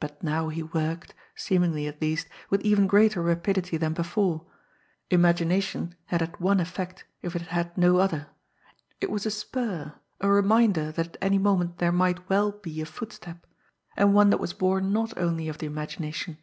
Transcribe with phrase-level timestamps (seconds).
[0.00, 4.44] But now he worked, seemingly at least, with even greater rapidity than before.
[5.10, 8.30] Imagination had had one effect, if it had had no other
[9.00, 12.84] it was a spur, a reminder that at any moment there might well be a
[12.84, 13.46] footstep,
[13.96, 16.38] and one that was born only of the imagination!